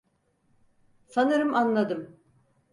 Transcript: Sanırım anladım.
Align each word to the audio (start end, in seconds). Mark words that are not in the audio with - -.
Sanırım 1.07 1.55
anladım. 1.55 2.19